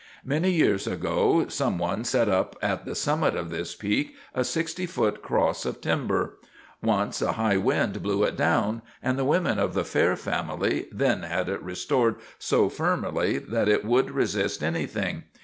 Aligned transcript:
Many 0.25 0.49
years 0.49 0.87
ago 0.87 1.45
some 1.49 1.77
one 1.77 2.03
set 2.05 2.27
up 2.27 2.55
at 2.59 2.85
the 2.85 2.95
summit 2.95 3.35
of 3.35 3.51
this 3.51 3.75
peak 3.75 4.15
a 4.33 4.43
sixty 4.43 4.87
foot 4.87 5.21
cross 5.21 5.63
of 5.63 5.79
timber. 5.79 6.39
Once 6.81 7.21
a 7.21 7.33
high 7.33 7.57
wind 7.57 8.01
blew 8.01 8.23
it 8.23 8.35
down, 8.35 8.81
and 9.03 9.15
the 9.15 9.25
women 9.25 9.59
of 9.59 9.75
the 9.75 9.85
Fair 9.85 10.15
family 10.15 10.87
then 10.91 11.21
had 11.21 11.47
it 11.49 11.61
restored 11.61 12.15
so 12.39 12.67
firmly 12.67 13.37
that 13.37 13.69
it 13.69 13.85
would 13.85 14.09
resist 14.09 14.63
anything. 14.63 15.25